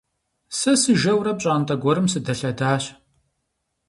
[0.57, 2.83] Сэ сыжэурэ пщӏантӏэ гуэрым сыдэлъэдащ.